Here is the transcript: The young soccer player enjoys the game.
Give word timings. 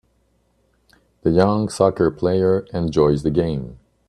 The 1.21 1.29
young 1.29 1.69
soccer 1.69 2.09
player 2.09 2.65
enjoys 2.73 3.21
the 3.21 3.29
game. 3.29 3.77